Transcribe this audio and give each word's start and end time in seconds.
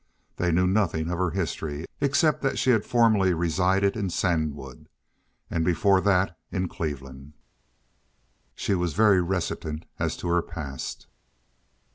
They 0.37 0.51
knew 0.51 0.65
nothing 0.65 1.11
of 1.11 1.19
her 1.19 1.29
history, 1.29 1.85
except 1.99 2.41
that 2.41 2.57
she 2.57 2.71
had 2.71 2.85
formerly 2.87 3.35
resided 3.35 3.95
in 3.95 4.09
Sandwood, 4.09 4.89
and 5.47 5.63
before 5.63 6.01
that 6.01 6.35
in 6.51 6.67
Cleveland. 6.67 7.33
She 8.55 8.73
was 8.73 8.95
very 8.95 9.21
reticent 9.21 9.85
as 9.99 10.17
to 10.17 10.27
her 10.29 10.41
past. 10.41 11.05